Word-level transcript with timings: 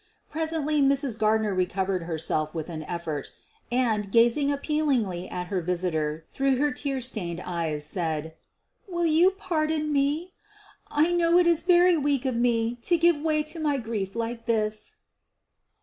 Presently 0.31 0.81
Mrs. 0.81 1.19
Gardner 1.19 1.53
recovered 1.53 2.01
herself 2.05 2.55
with 2.55 2.71
an 2.71 2.81
effort, 2.85 3.33
and, 3.71 4.11
gazing 4.11 4.51
appealingly 4.51 5.29
at 5.29 5.45
her 5.49 5.61
visitor 5.61 6.23
through 6.31 6.55
her 6.55 6.71
tear 6.71 6.99
stained 6.99 7.39
eyes, 7.45 7.85
said: 7.85 8.33
1 8.87 8.95
l 8.95 8.95
Will 8.97 9.05
you 9.05 9.29
pardon 9.29 9.93
me? 9.93 10.33
I 10.87 11.11
know 11.11 11.37
it 11.37 11.45
is 11.45 11.61
very 11.61 11.97
weak 11.97 12.25
of 12.25 12.35
me 12.35 12.79
to 12.81 12.97
give 12.97 13.17
way 13.17 13.43
to 13.43 13.59
my 13.59 13.77
grief 13.77 14.15
like 14.15 14.47
this. 14.47 14.95